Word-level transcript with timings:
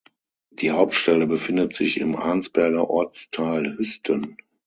Die 0.49 0.71
Hauptstelle 0.71 1.27
befindet 1.27 1.75
sich 1.75 1.97
im 1.99 2.15
Arnsberger 2.15 2.89
Ortsteil 2.89 3.77
Hüsten. 3.77 4.35